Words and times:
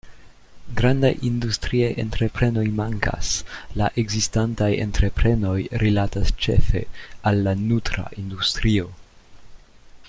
Grandaj 0.77 1.09
industriaj 1.27 1.89
entreprenoj 2.03 2.63
mankas; 2.79 3.29
la 3.81 3.91
ekzistantaj 4.03 4.71
entreprenoj 4.87 5.55
rilatas 5.85 6.33
ĉefe 6.47 6.85
al 7.33 7.43
la 7.49 7.57
nutra 7.65 8.09
industrio. 8.25 8.91